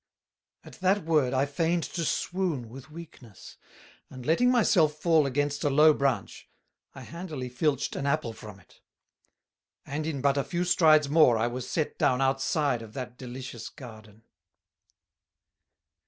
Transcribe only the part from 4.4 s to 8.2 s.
my self fall against a low branch I handily filched an